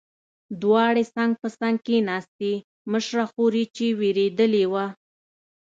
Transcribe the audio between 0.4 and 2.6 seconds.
دواړې څنګ په څنګ کېناستې،